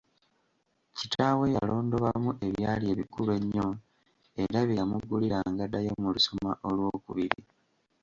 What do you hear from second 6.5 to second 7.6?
olw’okubiri.